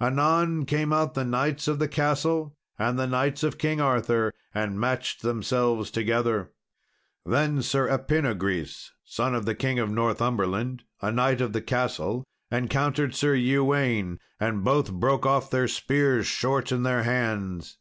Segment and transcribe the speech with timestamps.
[0.00, 4.80] Anon came out the knights of the castle and the knights of King Arthur, and
[4.80, 6.50] matched themselves together.
[7.26, 13.14] Then Sir Epinogris, son of the King of Northumberland, a knight of the castle, encountered
[13.14, 17.76] Sir Ewaine, and both broke off their spears short to their hands.